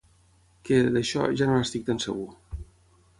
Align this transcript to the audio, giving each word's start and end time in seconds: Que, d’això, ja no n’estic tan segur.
Que, 0.69 0.79
d’això, 0.95 1.21
ja 1.41 1.49
no 1.51 1.59
n’estic 1.59 1.85
tan 1.91 2.01
segur. 2.07 2.61